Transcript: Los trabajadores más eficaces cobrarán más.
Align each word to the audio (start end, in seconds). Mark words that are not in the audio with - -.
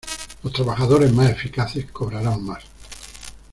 Los 0.41 0.51
trabajadores 0.53 1.13
más 1.13 1.29
eficaces 1.29 1.85
cobrarán 1.91 2.41
más. 2.43 2.63